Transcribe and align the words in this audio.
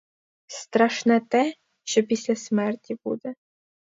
Страшне 0.47 1.19
те, 1.19 1.53
що 1.83 2.03
після 2.03 2.35
смерті 2.35 2.97
буде. 3.05 3.33